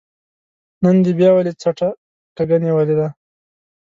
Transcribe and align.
نن 0.83 0.95
دې 1.03 1.11
بيا 1.19 1.29
ولې 1.33 1.51
څټه 1.61 1.89
کږه 2.37 2.57
نيولې 2.63 2.95
ده 2.99 3.07